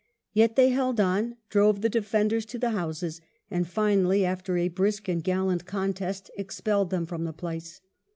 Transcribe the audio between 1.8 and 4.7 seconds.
the defenders to the houses, and finally after a